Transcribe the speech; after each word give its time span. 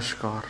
नमस्कार। 0.00 0.44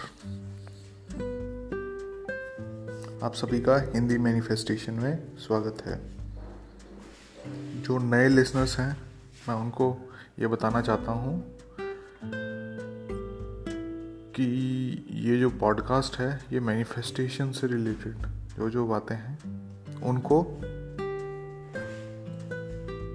आप 3.22 3.34
सभी 3.34 3.60
का 3.60 3.76
हिंदी 3.94 4.18
मैनिफेस्टेशन 4.18 4.92
में 4.92 5.36
स्वागत 5.38 5.82
है। 5.86 6.00
जो 7.82 7.98
नए 7.98 8.28
लिसनर्स 8.28 8.78
हैं, 8.78 8.96
मैं 9.48 9.54
उनको 9.54 10.12
ये 10.38 10.46
बताना 10.46 10.80
चाहता 10.80 11.12
हूँ 11.12 11.58
कि 14.36 14.46
ये 15.10 15.40
जो 15.40 15.50
पॉडकास्ट 15.50 16.18
है, 16.18 16.44
ये 16.52 16.60
मैनिफेस्टेशन 16.60 17.52
से 17.52 17.66
रिलेटेड 17.66 18.26
जो 18.56 18.70
जो 18.70 18.86
बातें 18.86 19.16
हैं, 19.16 19.38
उनको 20.02 20.42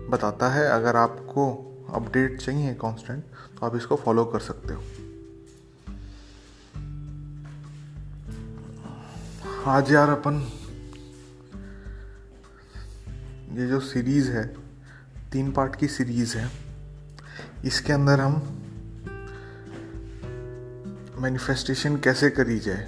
बताता 0.09 0.49
है। 0.49 0.67
अगर 0.67 0.95
आपको 0.95 1.47
अपडेट 1.93 2.41
चाहिए 2.41 2.73
कांस्टेंट 2.73 3.23
तो 3.59 3.65
आप 3.65 3.75
इसको 3.75 3.95
फॉलो 3.95 4.25
कर 4.25 4.39
सकते 4.39 4.73
हो। 4.73 4.83
आज 9.67 9.91
यार 9.91 10.09
अपन 10.09 10.35
ये 13.51 13.67
जो 13.67 13.79
सीरीज़ 13.79 14.29
है, 14.31 14.43
तीन 15.31 15.51
पार्ट 15.51 15.75
की 15.75 15.87
सीरीज़ 15.87 16.37
है, 16.37 16.49
इसके 17.65 17.93
अंदर 17.93 18.19
हम 18.19 18.33
मैनिफेस्टेशन 21.19 21.97
कैसे 21.97 22.29
करी 22.29 22.59
जाए, 22.59 22.87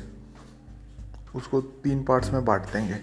उसको 1.36 1.62
तीन 1.62 2.03
पार्ट्स 2.03 2.31
में 2.31 2.45
बांट 2.45 2.62
देंगे। 2.62 3.00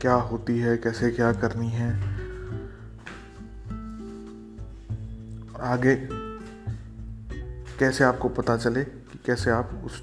क्या 0.00 0.14
होती 0.14 0.58
है, 0.58 0.76
कैसे 0.76 1.10
क्या 1.10 1.32
करनी 1.32 1.70
है, 1.70 1.90
आगे 5.62 5.96
कैसे 7.78 8.04
आपको 8.04 8.28
पता 8.28 8.56
चले 8.56 8.84
कि 8.84 9.18
कैसे 9.26 9.50
आप 9.50 9.82
उस 9.84 10.02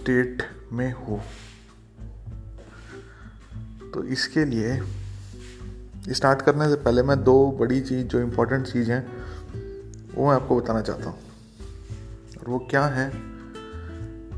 स्टेट 0.00 0.42
में 0.72 0.92
हो। 0.92 1.20
तो 3.94 4.04
इसके 4.04 4.44
लिए 4.44 4.82
स्टार्ट 6.12 6.42
करने 6.42 6.68
से 6.68 6.74
पहले 6.74 7.02
मैं 7.02 7.24
दो 7.24 7.52
बड़ी 7.60 7.80
चीज़, 7.80 8.06
जो 8.06 8.20
इम्पोर्टेंट 8.20 8.66
चीज़ 8.66 8.92
हैं, 8.92 9.06
वो 10.14 10.28
मैं 10.28 10.36
आपको 10.36 10.60
बताना 10.60 10.80
चाहता 10.80 11.04
हूँ। 11.04 11.18
और 12.40 12.48
वो 12.48 12.58
क्या 12.58 12.86
है? 12.86 13.10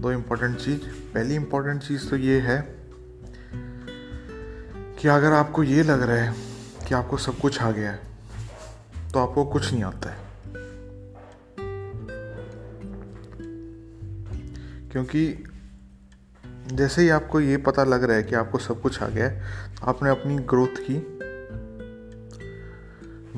दो 0.00 0.12
इम्पोर्टेंट 0.12 0.58
चीज़। 0.58 0.80
पहली 1.14 1.34
इम्पोर्टेंट 1.34 1.82
चीज़ 1.82 2.10
तो 2.10 2.16
ये 2.16 2.40
है 2.40 2.76
कि 4.98 5.08
अगर 5.08 5.32
आपको 5.32 5.62
ये 5.62 5.82
लग 5.82 6.02
रहा 6.02 6.16
है 6.16 6.34
कि 6.88 6.94
आपको 6.94 7.16
सब 7.16 7.38
कुछ 7.38 7.62
आ 7.62 7.70
गया 7.70 7.90
है 7.90 8.00
तो 9.12 9.18
आपको 9.18 9.44
कुछ 9.44 9.72
नहीं 9.72 9.84
आता 9.84 10.10
है। 10.10 10.18
क्योंकि 14.90 15.44
जैसे 16.66 17.02
ही 17.02 17.08
आपको 17.08 17.40
ये 17.40 17.56
पता 17.56 17.84
लग 17.84 18.04
रहा 18.04 18.16
है 18.16 18.22
कि 18.22 18.34
आपको 18.34 18.58
सब 18.58 18.80
कुछ 18.80 19.02
आ 19.02 19.08
गया 19.08 19.28
है 19.28 19.42
आपने 19.82 20.10
अपनी 20.10 20.36
ग्रोथ 20.36 20.76
की 20.80 21.18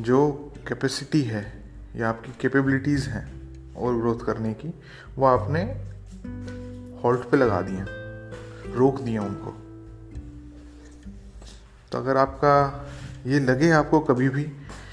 जो 0.03 0.53
कैपेसिटी 0.69 1.23
है 1.23 1.65
या 1.97 2.09
आपकी 2.09 2.33
कैपेबिलिटीज़ 2.41 3.09
हैं 3.09 3.35
और 3.75 3.97
ग्रोथ 3.97 4.19
करने 4.27 4.55
की, 4.55 4.75
वो 5.17 5.27
आपने 5.27 5.63
हॉल्ट 7.03 7.31
पे 7.31 7.37
लगा 7.37 7.61
दिए 7.61 7.85
रोक 8.75 9.01
दिए 9.01 9.19
उनको। 9.19 9.51
तो 11.93 11.99
अगर 11.99 12.17
आपका 12.17 12.87
ये 13.27 13.41
लगे 13.41 13.71
आपको 13.71 14.01
कभी 14.01 14.29
भी 14.29 14.45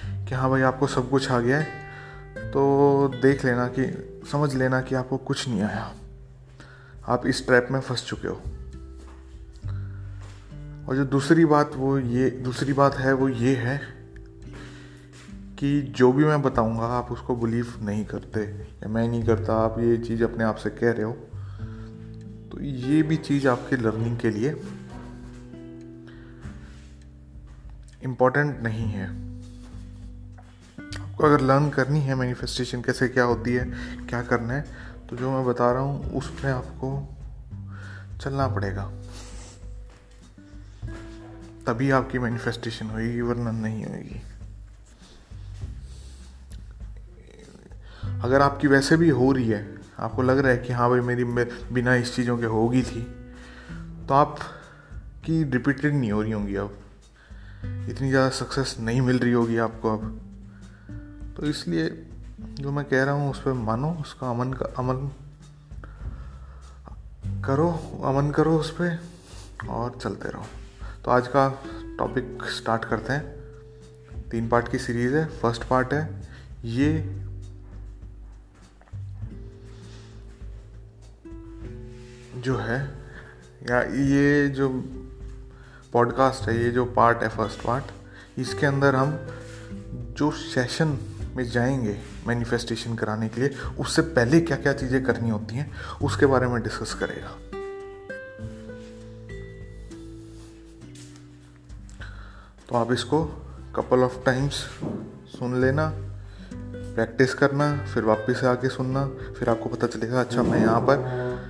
कि 0.08 0.36
हाँ 0.36 0.50
भाई 0.50 0.62
आपको 0.62 0.88
सब 0.88 1.10
कुछ 1.10 1.32
आ 1.32 1.40
गया 1.40 1.58
है 1.58 1.82
तो 2.52 3.12
देख 3.22 3.46
लेना 3.46 3.68
कि, 3.68 3.86
समझ 4.32 4.56
लेना 4.56 4.82
कि 4.82 4.96
आपको 4.96 5.18
कुछ 5.18 5.48
नहीं 5.48 5.62
आया। 5.62 5.96
आप 7.08 7.26
इस 7.26 7.46
ट्रैप 7.46 7.68
में 7.72 7.80
फंस 7.80 8.06
चुके 8.06 8.28
हो। 8.28 8.42
और 10.88 10.96
जो 10.96 11.06
दूसरी 11.06 11.46
बात 11.46 11.72
वो 11.76 11.98
ये, 12.00 12.30
दूसरी 12.30 12.74
बात 12.74 12.96
है, 12.96 13.14
वो 13.14 13.30
ये 13.30 13.56
है 13.56 13.78
कि 15.60 15.82
जो 15.82 16.12
भी 16.12 16.26
मैं 16.26 16.42
बताऊँगा, 16.42 16.86
आप 16.88 17.12
उसको 17.12 17.36
बिलीव 17.36 17.74
नहीं 17.82 18.06
करते 18.06 18.42
या 18.42 18.88
मैं 18.88 19.08
नहीं 19.08 19.24
करता, 19.24 19.56
आप 19.56 19.80
ये 19.80 19.98
चीज़ 19.98 20.24
अपने 20.24 20.44
आप 20.44 20.56
से 20.56 20.70
कह 20.70 20.92
रहे 20.92 21.04
हो 21.04 21.12
तो 22.52 22.62
ये 22.62 23.02
भी 23.04 23.18
चीज़ 23.18 23.48
आपके 23.48 23.78
लर्निंग 23.78 24.18
के 24.20 24.30
लिए 24.30 24.56
इम्पोर्टेंट 28.04 28.60
नहीं 28.64 28.88
है। 28.88 29.08
आपको 31.02 31.26
अगर 31.26 31.42
लर्न 31.42 31.70
करनी 31.70 32.00
है 32.00 32.16
मैनिफेस्टेशन 32.16 32.82
कैसे 32.82 33.08
क्या 33.08 33.24
होती 33.24 33.54
है, 33.54 33.66
क्या 34.10 34.22
करना 34.22 34.54
है 34.54 34.66
तो 35.12 35.18
जो 35.18 35.32
मैं 35.32 35.46
बता 35.46 35.72
रहा 35.72 35.82
हूँ 35.82 36.12
उस 36.16 36.30
पर 36.32 36.50
आपको 36.50 36.90
चलना 38.22 38.48
पड़ेगा। 38.48 38.84
तभी 41.68 41.90
आपकी 41.92 42.20
मैनिफेस्टेशन 42.20 42.90
होगी 42.90 43.22
वरना 43.22 43.52
नहीं 43.52 43.84
होगी 43.86 44.22
अगर 48.24 48.42
आपकी 48.42 48.68
वैसे 48.68 48.98
भी 48.98 49.10
हो 49.10 49.32
रही 49.32 49.48
है, 49.48 49.62
आपको 50.00 50.22
लग 50.22 50.38
रहा 50.38 50.52
है 50.52 50.58
कि 50.58 50.74
हाँ 50.74 50.90
भाई 50.90 51.00
मेरी 51.02 51.24
बिना 51.24 51.96
इस 51.96 52.16
चीज़ों 52.16 52.38
के 52.38 52.46
होगी 52.46 52.82
थी 52.84 53.02
तो 54.08 54.14
आप 54.14 54.40
की 55.26 55.44
रिपीटेड 55.44 55.94
नहीं 55.94 56.12
हो 56.12 56.22
रही 56.22 56.32
होंगी 56.32 56.56
अब। 56.56 56.78
इतनी 57.90 58.10
ज़्यादा 58.10 58.30
सक्सेस 58.30 58.76
नहीं 58.80 59.02
मिल 59.02 59.20
रही 59.20 59.32
होगी 59.32 59.58
आपको 59.58 59.98
अब। 59.98 61.34
तो 61.38 61.46
इसलिए 61.46 61.90
जो 62.42 62.72
मैं 62.72 62.86
कह 62.86 63.04
रहा 63.04 63.14
हूँ, 63.14 63.32
उस 63.32 63.42
पर 63.42 63.54
मानो, 63.54 63.92
उसका 63.92 64.30
अमन 64.30 64.54
का, 64.54 64.66
अमन 64.78 65.12
करो 67.46 68.02
अमन 68.04 68.32
करो 68.32 68.58
उस 68.58 68.72
पर 68.72 69.00
और 69.70 70.00
चलते 70.02 70.30
रहो। 70.30 70.46
तो 71.06 71.12
आज 71.12 71.28
का 71.28 71.64
टॉपिक 71.98 72.38
स्टार्ट 72.44 72.86
करते 72.86 73.14
हैं। 73.14 73.42
तीन 74.30 74.50
पार्ट 74.50 74.72
की 74.72 74.78
सीरीज़ 74.78 75.16
है। 75.16 75.26
फ़र्स्ट 75.26 75.64
पार्ट 75.64 75.94
है, 75.94 76.22
ये 76.64 77.22
जो 82.36 82.58
है, 82.58 82.82
या 83.70 83.82
ये 83.82 84.50
जो 84.50 84.70
पॉडकास्ट 85.94 86.50
है, 86.50 86.64
ये 86.64 86.72
जो 86.72 86.86
पार्ट 86.86 87.18
है 87.24 87.30
फ़र्स्ट 87.30 87.62
पार्ट 87.62 87.86
इसके 88.38 88.66
अंदर 88.66 88.96
हम 88.96 89.20
जो 90.18 90.32
सेशन 90.32 91.11
में 91.36 91.44
जाएँगे 91.50 91.98
मैनिफेस्टेशन 92.28 92.96
कराने 92.96 93.30
के 93.30 93.42
लिए, 93.42 93.50
उससे 93.80 94.02
पहले 94.02 94.40
क्या 94.42 94.58
क्या 94.58 94.74
चीज़ें 94.74 95.04
करनी 95.04 95.30
होती 95.30 95.56
हैं, 95.56 95.72
उसके 96.02 96.26
बारे 96.26 96.48
में 96.48 96.62
डिस्कस 96.64 96.94
करेगा। 96.94 97.38
तो 102.70 102.76
आप 102.76 102.92
इसको 102.92 103.24
कपल 103.76 104.00
ऑफ़ 104.00 104.24
टाइम्स 104.26 104.54
सुन 105.32 105.62
लेना 105.62 105.92
प्रैक्टिस 106.96 107.34
करना, 107.34 107.86
फिर 107.86 108.04
वापस 108.04 108.44
आके 108.44 108.70
सुनना, 108.70 109.06
फिर 109.40 109.50
आपको 109.50 109.70
पता 109.70 109.88
चलेगा 109.88 110.20
अच्छा 110.22 110.44
मैं 110.44 110.60
यहाँ 110.60 110.82
पर 110.82 111.42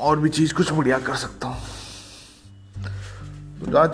और 0.00 0.18
भी 0.18 0.28
चीज़ 0.28 0.54
कुछ 0.54 0.72
बढ़िया 0.72 0.98
कर 0.98 1.14
सकता 1.16 1.48
हूँ। 1.48 1.62
तो 3.64 3.78
आज 3.78 3.90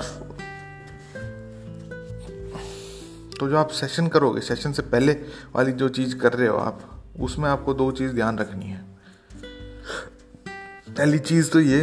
तो 3.41 3.49
जो 3.49 3.57
आप 3.57 3.69
सेशन 3.71 4.09
करोगे 4.09 4.41
सेशन 4.43 4.73
से 4.73 4.83
पहले 4.85 5.13
वाली 5.55 5.73
जो 5.73 5.89
चीज़ 5.91 6.17
कर 6.19 6.33
रहे 6.33 6.49
हो 6.49 6.57
आप, 6.59 6.81
उसमें 7.21 7.49
आपको 7.51 7.75
दो 7.75 7.91
चीज़ 7.93 8.13
ध्यान 8.15 8.39
रखनी 8.39 8.65
है। 8.65 8.85
पहली 10.89 11.19
चीज़ 11.21 11.51
तो 11.51 11.61
ये 11.61 11.81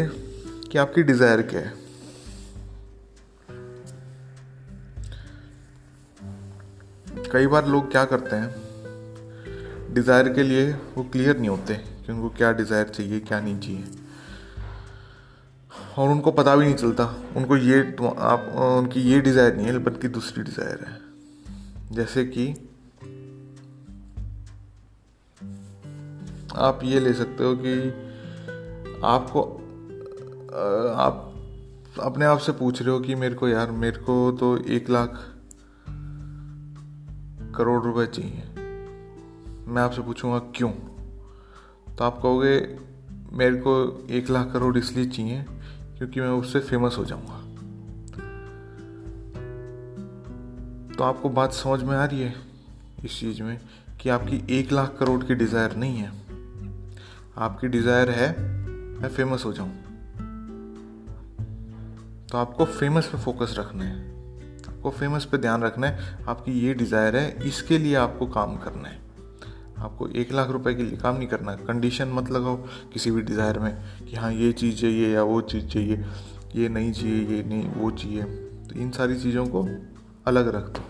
कि 0.72 0.78
आपकी 0.78 1.04
डिज़ायर 1.04 1.42
क्या 1.44 1.62
है। 1.62 1.74
कई 7.32 7.48
बार 7.48 7.68
लोग 7.68 7.90
क्या 7.92 8.04
करते 8.06 8.36
हैं 8.36 9.94
डिज़ायर 9.94 10.30
के 10.34 10.44
लिए 10.44 10.72
वो 10.96 11.04
क्लियर 11.04 11.38
नहीं 11.38 11.50
होते 11.50 11.74
कि 11.74 12.12
उनको 12.12 12.30
क्या 12.30 12.52
डिज़ायर 12.52 12.88
चाहिए, 12.90 13.20
क्या 13.22 13.40
नहीं 13.40 13.60
चाहिए। 13.60 13.84
और 15.98 16.10
उनको 16.10 16.32
पता 16.34 16.56
भी 16.56 16.66
नहीं 16.66 16.76
चलता, 16.76 17.04
उनको 17.36 17.58
ये, 17.58 17.82
आप, 18.02 18.54
उनकी 18.78 19.02
ये 19.02 19.20
डिज़ायर 19.22 19.56
नहीं 19.56 19.68
है, 19.68 19.78
बल्कि 19.80 20.08
दूसरी 20.10 20.44
डिज़ायर 20.44 20.86
है। 20.88 21.07
जैसे 21.92 22.24
कि 22.26 22.48
आप 26.56 26.80
ये 26.84 27.00
ले 27.00 27.14
सकते 27.14 27.44
हो 27.44 27.56
कि 27.56 27.74
आपको 29.04 29.42
आप 30.96 31.24
अपने 32.00 32.26
आप 32.26 32.38
से 32.38 32.52
पूछ 32.52 32.82
रहे 32.82 32.92
हो 32.92 33.00
कि 33.00 33.16
मेरे 33.16 33.36
को 33.36 33.48
यार, 33.48 33.72
मेरे 33.72 34.00
को 34.00 34.32
तो 34.32 34.58
एक 34.58 34.90
लाख 34.90 35.34
करोड़ 37.58 37.84
रुपए 37.84 38.06
चाहिए। 38.06 38.44
मैं 39.68 39.82
आपसे 39.82 40.02
पूछूँगा 40.02 40.40
क्यों? 40.56 40.72
तो 41.96 42.04
आप 42.04 42.20
कहोगे, 42.22 42.78
मेरे 43.34 43.56
को 43.56 44.08
एक 44.10 44.30
लाख 44.30 44.52
करोड़ 44.54 44.78
इसलिए 44.78 45.06
चाहिए 45.06 45.46
क्योंकि 45.98 46.22
मैं 46.22 46.30
उससे 46.30 46.60
फ़ेमस 46.60 46.96
हो 46.98 47.06
जाऊँगा। 47.06 47.37
तो 50.98 51.04
आपको 51.04 51.30
बात 51.30 51.54
समझ 51.54 51.82
में 51.84 51.96
आ 51.98 52.06
रही 52.06 52.22
है 52.22 52.34
इस 53.06 53.20
चीज़ 53.20 53.42
में 53.44 53.60
कि 54.02 54.10
आपकी 54.10 54.42
एक 54.50 54.72
लाख 54.72 54.96
करोड़ 55.00 55.24
की 55.24 55.36
डिज़ायर 55.36 55.76
नहीं 55.76 55.98
है। 55.98 56.12
आपकी 57.38 57.68
डिज़ायर 57.68 58.10
है, 58.10 58.30
मैं 59.02 59.10
फ़ेमस 59.10 59.46
हो 59.46 59.52
जाऊँ। 59.54 59.70
तो 62.28 62.38
आपको 62.38 62.66
फ़ेमस 62.66 63.08
पे 63.08 63.18
फोकस 63.18 63.56
रखना 63.60 63.84
है। 63.84 63.98
आपको 64.68 64.92
फ़ेमस 64.92 65.26
पे 65.26 65.38
ध्यान 65.38 65.64
रखना 65.64 65.88
है, 65.88 66.26
आपकी 66.28 66.52
ये 66.52 66.74
डिज़ायर 66.74 67.16
है, 67.16 67.48
इसके 67.48 67.78
लिए 67.78 67.96
आपको 67.96 68.28
काम 68.28 68.56
करना 68.56 68.88
है। 68.88 69.00
आपको 69.78 70.08
एक 70.08 70.32
लाख 70.32 70.50
रुपए 70.50 70.74
के 70.76 70.84
लिए 70.84 70.98
काम 70.98 71.18
नहीं 71.18 71.28
करना। 71.28 71.52
है 71.52 71.58
कंडीशन 71.58 72.08
मत 72.08 72.32
लगाओ 72.32 72.56
किसी 72.94 73.12
भी 73.12 73.22
डिज़ायर 73.22 73.60
में 73.60 73.76
कि 74.10 74.16
हाँ 74.16 74.32
ये 74.34 74.52
चीज़ 74.52 74.82
चाहिए 74.82 75.14
या 75.14 75.24
वो 75.24 75.42
चीज़ 75.42 75.68
चाहिए, 75.68 76.04
ये 76.56 76.70
नहीं 76.70 76.92
चाहिए, 76.92 77.24
ये 77.28 77.44
नहीं, 77.44 77.70
वो 77.70 77.92
चाहिए। 77.92 78.24
तो 78.24 78.80
इन 78.80 78.92
सारी 78.92 79.20
चीज़ों 79.20 79.46
को 79.46 79.68
अलग 80.28 80.48
रख 80.48 80.66
दो। 80.70 80.82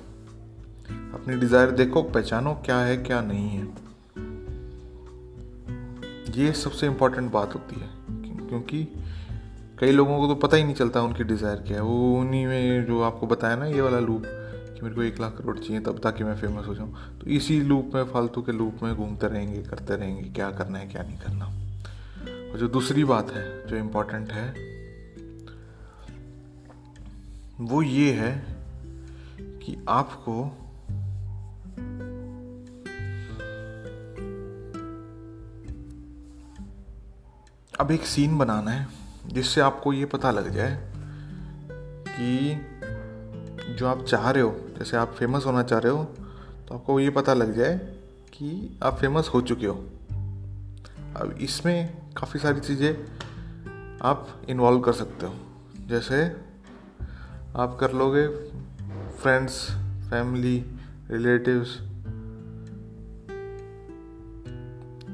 अपनी 1.14 1.36
डिज़ायर 1.36 1.72
देखो, 1.72 2.02
पहचानो 2.04 2.54
क्या 2.66 2.78
है, 2.80 2.98
क्या 2.98 3.22
नहीं 3.22 3.50
है। 3.50 3.66
ये 6.36 6.52
सबसे 6.54 6.88
इम्पोर्टेंट 6.88 7.32
बात 7.32 7.54
होती 7.56 7.80
है, 7.80 7.90
क्योंकि 8.48 8.84
कई 9.80 9.92
लोगों 9.92 10.18
को 10.20 10.28
तो 10.28 10.36
पता 10.38 10.58
ही 10.58 10.64
नहीं 10.64 10.76
चलता 10.76 11.02
उनकी 11.02 11.24
डिज़ायर 11.24 11.58
क्या 11.58 11.78
है। 11.78 11.84
वो 11.84 12.20
उन्हीं 12.20 12.46
में 12.48 12.86
जो 12.86 13.02
आपको 13.02 13.28
बताया 13.28 13.56
ना, 13.56 13.66
ये 13.66 13.82
वाला 13.82 14.00
लूप 14.00 14.24
कि 14.26 14.82
मेरे 14.84 14.96
को 14.96 15.04
एक 15.04 15.20
लाख 15.20 15.38
करोड़ 15.38 15.58
चाहिए 15.58 15.82
तब 15.82 16.00
ताकि 16.00 16.24
मैं 16.24 16.36
फ़ेमस 16.36 16.68
हो 16.68 16.76
जाऊँ। 16.76 17.20
तो 17.20 17.30
इसी 17.30 17.62
लूप 17.62 17.92
में, 17.96 18.04
फालतू 18.04 18.42
के 18.42 18.52
लूप 18.52 18.84
में 18.84 18.96
घूमते 18.96 19.28
रहेंगे, 19.28 19.62
करते 19.62 19.96
रहेंगे, 19.96 20.30
क्या 20.30 20.50
करना 20.52 20.80
है, 20.80 20.88
क्या 20.88 21.04
नहीं 21.04 21.18
करना। 21.20 21.46
और 22.52 22.58
जो 22.60 22.68
दूसरी 22.68 23.04
बात 23.04 23.32
है, 23.32 23.68
जो 23.68 23.76
इम्पोर्टेंट 23.76 24.32
है, 24.32 24.50
वो 27.62 27.82
ये 27.82 28.12
है 28.14 28.57
कि 29.68 29.76
आपको 29.90 30.34
अब 37.80 37.92
एक 37.92 38.06
सीन 38.06 38.38
बनाना 38.38 38.72
है, 38.72 38.88
जिससे 39.28 39.62
आपको 39.62 39.94
ये 39.94 40.06
पता 40.06 40.32
लग 40.32 40.50
जाए 40.50 40.78
कि 42.10 43.76
जो 43.76 43.88
आप 43.88 44.04
चाह 44.06 44.30
रहे 44.32 44.44
हो, 44.44 44.56
जैसे 44.78 44.98
आप 44.98 45.14
फ़ेमस 45.14 45.46
होना 45.46 45.64
चाह 45.64 45.80
रहे 45.80 45.92
हो 45.92 46.04
तो 46.68 46.76
आपको 46.76 47.00
ये 47.00 47.10
पता 47.10 47.34
लग 47.34 47.56
जाए 47.56 47.78
कि 48.34 48.80
आप 48.84 48.98
फ़ेमस 48.98 49.30
हो 49.34 49.42
चुके 49.42 49.66
हो। 49.66 49.76
अब 51.16 51.38
इसमें 51.42 51.98
काफ़ी 52.14 52.40
सारी 52.40 52.60
चीज़ें 52.60 52.94
आप 54.02 54.46
इन्वॉल्व 54.50 54.80
कर 54.80 54.94
सकते 54.94 55.26
हो। 55.26 55.34
जैसे 55.88 56.24
आप 57.56 57.78
कर 57.80 57.92
लोगे 57.94 58.28
फ्रेंड्स 59.18 59.72
फैमिली 60.10 60.66
रिलेटिव्स 61.12 61.80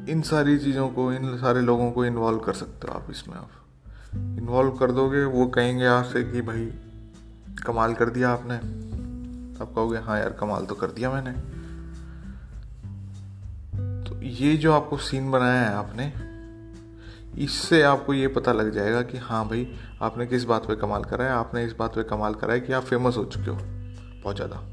इन 0.10 0.22
सारी 0.22 0.58
चीज़ों 0.58 0.90
को, 0.90 1.14
इन 1.14 1.38
सारे 1.38 1.62
लोगों 1.62 1.92
को 1.92 2.06
इन्वॉल्व 2.06 2.40
कर 2.40 2.54
सकते 2.54 2.88
हो 2.88 2.94
आप 2.94 3.08
इसमें 3.12 3.36
आप। 3.36 3.50
इन्वॉल्व 4.16 4.72
कर 4.72 4.92
दोगे, 4.92 5.24
वो 5.24 5.48
कहेंगे 5.48 5.86
आपसे 5.86 6.24
कि 6.24 6.42
भाई, 6.42 6.66
कमाल 7.66 7.94
कर 7.94 8.10
दिया 8.10 8.30
आपने। 8.30 8.56
आप 9.62 9.72
कहोगे 9.76 9.98
हाँ 9.98 10.20
यार, 10.20 10.30
कमाल 10.30 10.66
तो 10.66 10.76
कर 10.76 10.88
दिया 10.88 11.12
मैंने। 11.12 11.32
तो 14.10 14.22
ये 14.22 14.58
जो 14.58 14.74
आपको 14.74 14.98
सीन 14.98 15.32
बनाया 15.32 15.62
है 15.62 15.76
आपने, 15.76 16.14
इससे 17.44 17.82
आपको 17.82 18.14
ये 18.14 18.28
पता 18.28 18.52
लग 18.52 18.72
जाएगा 18.72 19.02
कि 19.02 19.18
हाँ 19.18 19.48
भाई, 19.48 19.76
आपने 20.02 20.28
किस 20.28 20.44
बात 20.44 20.66
पे 20.66 20.76
कमाल 20.76 21.04
करा 21.04 21.26
है? 21.26 21.32
आपने 21.32 21.66
इस 21.66 21.74
बात 21.80 21.96
पे 21.96 22.04
कमाल 22.04 22.34
करा 22.34 22.54
है 22.54 22.60
कि 22.60 22.74
आप 22.74 22.84
फ़ेमस 22.84 23.18
हो 23.18 23.26
चुके 23.26 23.52
हो। 23.52 23.73
बहुत 24.24 24.36
ज़्यादा। 24.36 24.70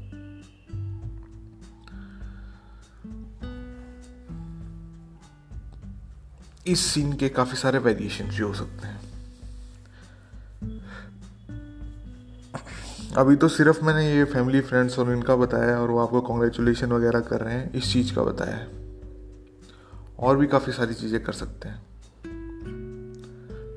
इस 6.67 6.79
सीन 6.79 7.13
के 7.13 7.29
काफ़ी 7.29 7.57
सारे 7.57 7.79
वेरिएशन 7.79 8.25
भी 8.25 8.37
हो 8.37 8.53
सकते 8.53 8.87
हैं। 8.87 8.99
अभी 13.17 13.35
तो 13.35 13.47
सिर्फ़ 13.47 13.83
मैंने 13.85 14.15
ये 14.15 14.23
फैमिली 14.23 14.61
फ्रेंड्स 14.61 14.99
और 14.99 15.11
इनका 15.13 15.35
बताया 15.35 15.79
और 15.79 15.91
वो 15.91 15.99
आपको 15.99 16.21
कॉन्ग्रेचुलेशन 16.21 16.91
वगैरह 16.91 17.19
कर 17.19 17.41
रहे 17.41 17.53
हैं, 17.53 17.73
इस 17.73 17.93
चीज़ 17.93 18.15
का 18.15 18.23
बताया 18.23 18.55
है। 18.55 18.67
और 20.19 20.37
भी 20.37 20.47
काफ़ी 20.47 20.73
सारी 20.73 20.93
चीज़ें 20.93 21.23
कर 21.23 21.33
सकते 21.33 21.69
हैं। 21.69 21.81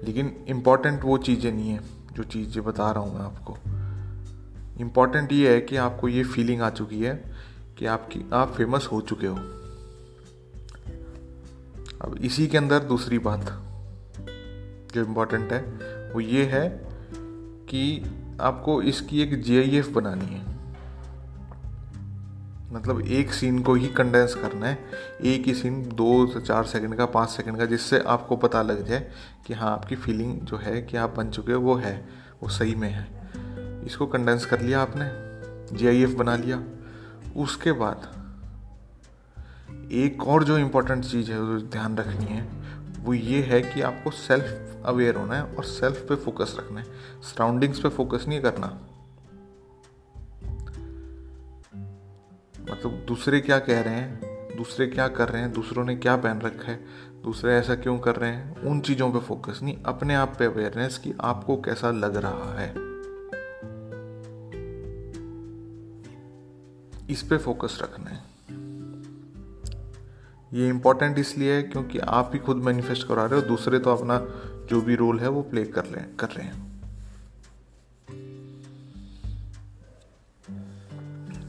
लेकिन 0.04 0.44
इंपॉर्टेंट 0.48 1.04
वो 1.04 1.18
चीज़ें 1.18 1.52
नहीं 1.52 1.70
है, 1.70 1.80
जो 2.12 2.22
चीज़ें 2.22 2.64
बता 2.64 2.90
रहा 2.90 3.02
हूँ 3.02 3.14
मैं 3.14 3.24
आपको। 3.24 3.58
इंपॉर्टेंट 4.80 5.32
ये 5.32 5.54
है 5.54 5.60
कि 5.60 5.76
आपको 5.76 6.08
ये 6.08 6.24
फीलिंग 6.24 6.62
आ 6.62 6.70
चुकी 6.70 7.00
है 7.02 7.34
कि 7.78 7.86
आपकी, 7.86 8.30
आप 8.32 8.52
फ़ेमस 8.52 8.88
हो 8.92 9.00
चुके 9.00 9.26
हो। 9.26 9.36
अब 12.00 12.18
इसी 12.20 12.46
के 12.46 12.58
अंदर 12.58 12.78
दूसरी 12.78 13.18
बात 13.18 13.62
जो 14.94 15.04
इम्पोर्टेंट 15.04 15.52
है, 15.52 15.60
वो 16.14 16.20
ये 16.20 16.44
है 16.44 16.68
कि 17.68 18.04
आपको 18.40 18.82
इसकी 18.82 19.22
एक 19.22 19.42
जे 19.42 19.82
बनानी 19.82 20.24
है। 20.24 20.54
मतलब 22.72 23.00
एक 23.00 23.32
सीन 23.32 23.62
को 23.62 23.74
ही 23.74 23.88
कंडेंस 23.88 24.34
करना 24.34 24.66
है। 24.66 24.84
एक 25.22 25.46
ही 25.46 25.54
सीन 25.54 25.82
दो 25.82 26.26
से 26.26 26.40
चार 26.40 26.64
सेकंड 26.64 26.94
का, 26.94 27.06
पाँच 27.06 27.28
सेकंड 27.28 27.58
का, 27.58 27.64
जिससे 27.64 27.98
आपको 27.98 28.36
पता 28.36 28.62
लग 28.62 28.86
जाए 28.86 29.10
कि 29.46 29.54
हाँ 29.54 29.72
आपकी 29.72 29.96
फीलिंग 29.96 30.40
जो 30.40 30.56
है 30.56 30.82
कि 30.82 30.96
आप 30.96 31.14
बन 31.16 31.30
चुके 31.30 31.52
हो, 31.52 31.60
वो 31.60 31.74
है, 31.74 32.08
वो 32.42 32.48
सही 32.48 32.74
में 32.74 32.90
है। 32.90 33.24
इसको 33.84 34.06
कंडेंस 34.06 34.46
कर 34.46 34.60
लिया 34.60 34.80
आपने 34.82 35.24
जे 35.76 36.06
बना 36.06 36.36
लिया। 36.36 36.62
उसके 37.36 37.72
बाद 37.72 38.24
एक 39.92 40.26
और 40.26 40.44
जो 40.44 40.58
इम्पोर्टेंट 40.58 41.04
चीज़ 41.04 41.32
है, 41.32 41.36
जो 41.36 41.60
ध्यान 41.60 41.96
रखनी 41.96 42.24
है, 42.24 42.48
वो 43.00 43.14
ये 43.14 43.42
है 43.42 43.62
कि 43.62 43.80
आपको 43.80 44.10
सेल्फ 44.10 44.76
अवेयर 44.84 45.16
होना 45.16 45.34
है 45.36 45.42
और 45.42 45.64
सेल्फ 45.64 46.06
पे 46.08 46.14
फोकस 46.14 46.56
रखना 46.58 46.80
है। 46.80 46.86
सराउंडिंग्स 47.22 47.80
पे 47.80 47.88
फोकस 47.88 48.24
नहीं 48.28 48.40
करना। 48.40 48.78
मतलब 52.70 53.04
दूसरे 53.08 53.40
क्या 53.40 53.58
कह 53.58 53.80
रहे 53.80 53.94
हैं, 53.94 54.20
दूसरे 54.56 54.86
क्या 54.86 55.08
कर 55.08 55.28
रहे 55.28 55.42
हैं, 55.42 55.52
दूसरों 55.52 55.84
ने 55.84 55.96
क्या 55.96 56.16
पहन 56.16 56.40
रखा 56.40 56.72
है, 56.72 56.84
दूसरे 57.22 57.54
ऐसा 57.54 57.74
क्यों 57.74 57.98
कर 57.98 58.16
रहे 58.16 58.30
हैं, 58.30 58.60
उन 58.60 58.80
चीज़ों 58.80 59.12
पे 59.12 59.18
फोकस 59.18 59.60
नहीं। 59.62 59.76
अपने 59.86 60.14
आप 60.14 60.36
पे 60.38 60.44
अवेयरनेस 60.44 60.98
कि 60.98 61.14
आपको 61.20 61.56
कैसा 61.56 61.90
लग 61.90 62.16
रहा 62.16 62.60
है। 62.60 62.93
इस 67.10 67.22
पे 67.22 67.38
फोकस 67.38 67.78
रखना 67.82 68.10
है। 68.10 68.22
ये 70.52 70.68
इम्पोर्टेंट 70.68 71.18
इसलिए 71.18 71.54
है 71.54 71.62
क्योंकि 71.62 71.98
आप 71.98 72.30
ही 72.34 72.38
खुद 72.38 72.56
मैनिफेस्ट 72.56 73.06
करा 73.08 73.24
रहे 73.24 73.40
हो, 73.40 73.46
दूसरे 73.46 73.78
तो 73.78 73.90
अपना 73.90 74.18
जो 74.70 74.80
भी 74.80 74.94
रोल 74.94 75.18
है 75.20 75.28
वो 75.28 75.42
प्ले 75.42 75.64
कर 75.64 75.84
रहे 75.84 76.04
कर 76.18 76.28
रहे 76.28 76.46
हैं। 76.46 76.62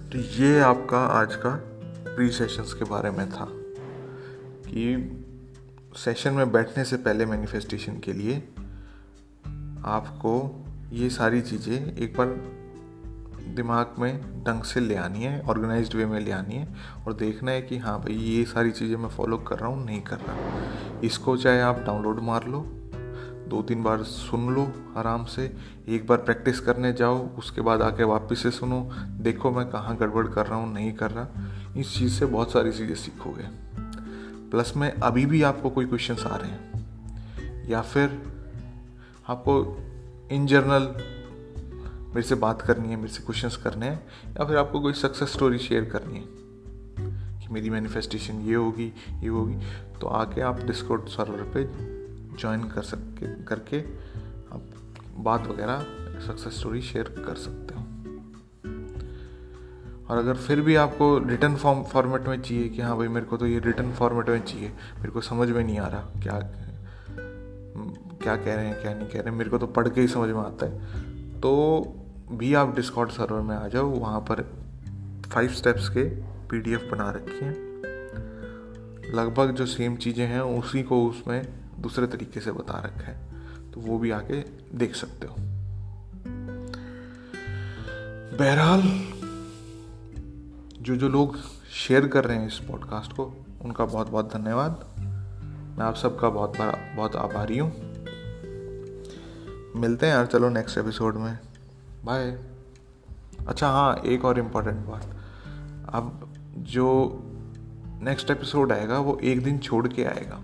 तो 0.09 0.17
ये 0.17 0.59
आपका 0.59 1.05
आज 1.05 1.35
का 1.35 1.49
प्री 2.15 2.29
सेशंस 2.31 2.73
के 2.73 2.85
बारे 2.85 3.11
में 3.11 3.29
था 3.29 3.47
कि 4.67 5.21
सेशन 5.97 6.33
में 6.33 6.51
बैठने 6.51 6.85
से 6.85 6.97
पहले 6.97 7.25
मैनिफेस्टेशन 7.25 7.99
के 7.99 8.13
लिए 8.13 8.37
आपको 9.85 10.65
ये 10.91 11.09
सारी 11.09 11.41
चीज़ें 11.41 11.95
एक 11.95 12.17
बार 12.17 12.27
दिमाग 13.45 13.95
में 13.99 14.43
ढंग 14.43 14.63
से 14.63 14.79
ले 14.79 14.95
आनी 14.95 15.23
है 15.23 15.39
ऑर्गेनाइज 15.41 15.95
वे 15.95 16.05
में 16.05 16.19
ले 16.19 16.31
आनी 16.31 16.55
है 16.55 16.67
और 17.07 17.13
देखना 17.13 17.51
है 17.51 17.61
कि 17.61 17.77
हाँ 17.77 17.99
भाई, 17.99 18.13
ये 18.13 18.43
सारी 18.45 18.71
चीज़ें 18.71 18.95
मैं 18.97 19.09
फॉलो 19.09 19.37
कर 19.37 19.59
रहा 19.59 19.69
हूँ, 19.69 19.85
नहीं 19.85 20.01
कर 20.01 20.17
रहा। 20.17 20.99
इसको 21.03 21.37
चाहे 21.37 21.61
आप 21.61 21.79
डाउनलोड 21.79 22.19
मार 22.19 22.47
लो, 22.47 22.59
दो 23.47 23.61
तीन 23.61 23.83
बार 23.83 24.03
सुन 24.03 24.53
लो 24.55 24.67
आराम 24.97 25.25
से, 25.25 25.51
एक 25.87 26.07
बार 26.07 26.17
प्रैक्टिस 26.17 26.59
करने 26.59 26.93
जाओ, 26.93 27.17
उसके 27.37 27.61
बाद 27.61 27.81
आके 27.81 28.03
वापस 28.03 28.43
से 28.43 28.51
सुनो, 28.51 28.81
देखो 29.21 29.51
मैं 29.51 29.65
कहाँ 29.69 29.95
गड़बड़ 29.97 30.27
कर 30.27 30.45
रहा 30.45 30.59
हूँ, 30.59 30.73
नहीं 30.73 30.93
कर 30.93 31.11
रहा। 31.11 31.27
इस 31.77 31.97
चीज़ 31.97 32.13
से 32.13 32.25
बहुत 32.25 32.51
सारी 32.51 32.71
चीज़ें 32.71 32.95
सीखोगे। 32.95 33.47
प्लस 34.51 34.73
में 34.77 34.91
अभी 34.91 35.25
भी 35.25 35.41
आपको 35.43 35.69
कोई 35.69 35.85
क्वेश्चंस 35.85 36.25
आ 36.25 36.35
रहे 36.35 36.51
हैं, 36.51 37.67
या 37.69 37.81
फिर 37.81 38.21
आपको 39.29 39.61
इन 40.31 40.45
जनरल 40.47 40.83
मेरे 42.15 42.27
से 42.27 42.35
बात 42.37 42.61
करनी 42.61 42.89
है, 42.89 42.95
मेरे 42.95 43.07
से 43.07 43.23
क्वेश्चंस 43.23 43.55
करने 43.57 43.85
हैं, 43.85 43.99
या 44.29 44.45
फिर 44.45 44.57
आपको 44.57 44.79
कोई 44.81 44.93
सक्सेस 44.93 45.33
स्टोरी 45.33 45.57
शेयर 45.59 45.85
करनी 45.85 46.15
है 46.15 46.43
कि 47.39 47.53
मेरी 47.53 47.69
मैनिफेस्टेशन 47.69 48.39
ये 48.41 48.55
होगी 48.55 48.91
ये 49.13 49.27
होगी 49.29 49.55
तो 50.01 50.07
आके 50.09 50.41
आप 50.41 50.59
डिस्कोड 50.61 51.07
सर्वर 51.07 51.41
पे 51.53 51.63
ज्वाइन 52.37 52.63
कर 52.65 52.81
सकते, 52.83 53.25
करके 53.43 53.79
आप 54.53 54.61
बात 55.17 55.47
वगैरह 55.47 55.85
सक्सेस 56.21 56.57
स्टोरी 56.59 56.81
शेयर 56.81 57.09
कर 57.27 57.35
सकते 57.37 57.75
हो। 57.75 57.83
और 60.05 60.17
अगर 60.17 60.35
फिर 60.37 60.61
भी 60.61 60.75
आपको 60.75 61.17
रिटर्न 61.19 61.55
फॉर्म 61.55 61.83
फॉर्मेट 61.83 62.27
में 62.27 62.41
चाहिए 62.41 62.69
कि 62.69 62.81
हाँ 62.81 62.97
भाई 62.97 63.07
मेरे 63.07 63.25
को 63.25 63.37
तो 63.37 63.47
ये 63.47 63.59
रिटर्न 63.59 63.91
फॉर्मेट 63.93 64.29
में 64.29 64.43
चाहिए, 64.43 64.69
मेरे 64.97 65.11
को 65.11 65.21
समझ 65.21 65.49
में 65.49 65.63
नहीं 65.63 65.77
आ 65.79 65.87
रहा, 65.87 66.01
क्या 66.23 66.39
क्या 68.23 68.35
कह 68.35 68.55
रहे 68.55 68.65
हैं, 68.65 68.81
क्या 68.81 68.93
नहीं 68.93 69.07
कह 69.07 69.13
रहे 69.13 69.29
हैं, 69.29 69.37
मेरे 69.37 69.49
को 69.49 69.57
तो 69.57 69.67
पढ़ 69.67 69.87
के 69.87 70.01
ही 70.01 70.07
समझ 70.07 70.29
में 70.29 70.41
आता 70.41 70.65
है 70.65 71.03
तो 71.39 71.51
भी 72.31 72.53
आप 72.53 72.75
डिस्कॉर्ड 72.75 73.09
सर्वर 73.09 73.41
में 73.41 73.55
आ 73.55 73.67
जाओ, 73.67 73.85
वहाँ 73.85 74.19
पर 74.19 74.53
फाइव 75.31 75.49
स्टेप्स 75.49 75.89
के 75.89 76.03
पीडीएफ 76.49 76.89
बना 76.91 77.11
रखी 77.11 77.45
हैं। 77.45 77.65
लगभग 79.13 79.51
जो 79.51 79.65
सेम 79.65 79.95
चीज़ें 79.95 80.27
हैं, 80.27 80.41
उसी 80.41 80.83
को 80.83 81.07
उसमें 81.07 81.53
दूसरे 81.79 82.07
तरीके 82.07 82.39
से 82.39 82.51
बता 82.51 82.79
रखा 82.79 83.07
है। 83.07 83.35
तो 83.71 83.81
वो 83.81 83.99
भी 83.99 84.11
आके 84.11 84.41
देख 84.77 84.95
सकते 84.95 85.27
हो। 85.27 85.35
बहरहाल, 88.39 88.81
जो 90.81 90.95
जो 90.95 91.09
लोग 91.09 91.37
शेयर 91.71 92.07
कर 92.07 92.25
रहे 92.25 92.37
हैं 92.37 92.47
इस 92.47 92.59
पॉडकास्ट 92.59 93.13
को, 93.13 93.45
उनका 93.61 93.85
बहुत 93.85 94.09
बहुत 94.09 94.33
धन्यवाद। 94.33 94.95
मैं 95.79 95.85
आप 95.85 95.95
सबका 95.95 96.29
बहुत 96.29 96.53
बहुत 96.95 97.15
आभारी 97.15 97.57
हूँ। 97.57 97.71
मिलते 99.75 100.05
हैं 100.05 100.13
यार, 100.13 100.25
चलो 100.25 100.49
नेक्स्ट 100.49 100.77
एपिसोड 100.77 101.15
में। 101.15 101.39
बाय 102.05 102.39
अच्छा 103.47 103.67
हाँ 103.67 103.95
एक 103.95 104.25
और 104.25 104.39
इम्पोर्टेंट 104.39 104.85
बात। 104.85 105.17
अब 105.89 106.33
जो 106.57 107.19
नेक्स्ट 108.01 108.31
एपिसोड 108.31 108.71
आएगा, 108.71 108.99
वो 108.99 109.17
एक 109.23 109.43
दिन 109.43 109.59
छोड़ 109.59 109.87
के 109.87 110.03
आएगा। 110.03 110.41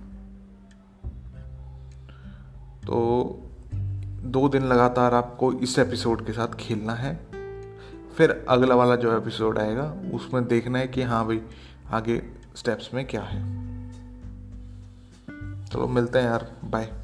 तो 2.85 3.25
दो 4.23 4.49
दिन 4.49 4.63
लगातार 4.63 5.13
आपको 5.13 5.53
इस 5.53 5.79
एपिसोड 5.79 6.25
के 6.25 6.31
साथ 6.31 6.47
खेलना 6.47 6.93
है। 6.93 7.15
फिर 8.17 8.45
अगला 8.49 8.75
वाला 8.75 8.95
जो 8.95 9.17
एपिसोड 9.17 9.59
आएगा, 9.59 9.95
उसमें 10.13 10.47
देखना 10.47 10.79
है 10.79 10.87
कि 10.87 11.01
हाँ 11.01 11.27
भाई, 11.27 11.41
आगे 11.91 12.23
स्टेप्स 12.55 12.93
में 12.93 13.07
क्या 13.07 13.21
है। 13.21 13.41
चलो, 15.65 15.87
मिलते 15.87 16.19
हैं 16.19 16.25
यार। 16.25 16.51
बाय 16.65 17.00